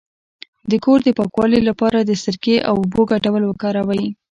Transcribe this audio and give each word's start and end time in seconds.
د 0.69 0.73
کور 0.85 0.99
د 1.03 1.09
پاکوالي 1.17 1.59
لپاره 1.69 1.97
د 2.01 2.11
سرکې 2.23 2.55
او 2.69 2.75
اوبو 2.81 3.01
ګډول 3.11 3.43
وکاروئ 3.47 4.03